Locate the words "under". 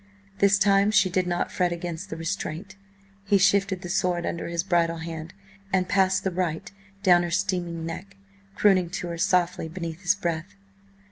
4.25-4.47